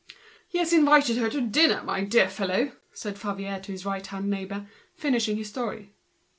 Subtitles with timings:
[0.47, 4.31] "He has invited her to dinner, my dear fellow," said Favier to his right hand
[4.31, 5.93] neighbor, finishing his story.